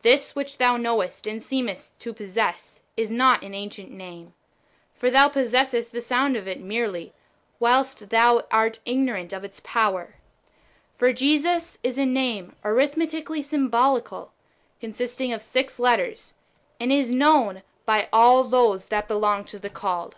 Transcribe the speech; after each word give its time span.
This 0.00 0.34
which 0.34 0.58
thou 0.58 0.76
knowest 0.76 1.24
and 1.28 1.40
seemest 1.40 1.96
to 2.00 2.12
possess, 2.12 2.80
is 2.96 3.12
not 3.12 3.44
an 3.44 3.54
ancient 3.54 3.92
name. 3.92 4.34
For 4.96 5.06
60 5.06 5.06
IRENjEUS 5.06 5.12
against 5.14 5.14
heresies. 5.14 5.14
[Book 5.14 5.14
i. 5.14 5.14
thou 5.14 5.28
possGssest 5.36 5.90
the 5.92 6.00
sound 6.00 6.36
of 6.36 6.48
it 6.48 6.60
merely, 6.60 7.12
whilst 7.60 8.08
thou 8.10 8.44
art 8.50 8.80
igno 8.84 9.12
rant 9.14 9.32
of 9.32 9.44
its 9.44 9.60
power. 9.60 10.16
For 10.96 11.12
Jesus 11.12 11.74
(^Irjcrovs:) 11.76 11.78
is 11.84 11.98
a 11.98 12.04
name 12.06 12.56
arithmeti 12.64 13.22
cally^ 13.22 13.44
symbolical, 13.44 14.32
consisting 14.80 15.32
of 15.32 15.40
six 15.40 15.78
letters, 15.78 16.34
and 16.80 16.90
is 16.90 17.08
known 17.12 17.62
by 17.86 18.08
all 18.12 18.42
those 18.42 18.86
that 18.86 19.06
belons; 19.06 19.48
to 19.52 19.60
the 19.60 19.70
called. 19.70 20.16